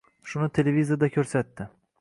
Shuni 0.31 0.47
televizorda 0.59 1.11
ko‘rsatdi. 1.19 1.73